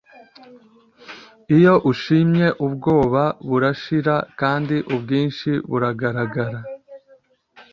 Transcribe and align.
iyo 1.57 1.73
ushimye 1.91 2.47
ubwoba 2.65 3.23
burashira 3.47 4.15
kandi 4.39 4.75
ubwinshi 4.95 5.49
bugaragara 5.69 6.59